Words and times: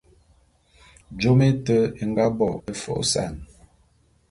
Jôm 1.19 1.39
éte 1.49 1.77
é 2.01 2.03
nga 2.09 2.25
bo 2.37 2.49
é 2.71 2.73
fô'ôsan. 2.81 3.33